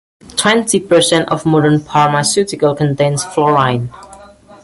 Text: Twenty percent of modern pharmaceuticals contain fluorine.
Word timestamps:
Twenty 0.35 0.79
percent 0.79 1.29
of 1.29 1.45
modern 1.45 1.77
pharmaceuticals 1.79 2.75
contain 2.75 3.19
fluorine. 3.19 3.91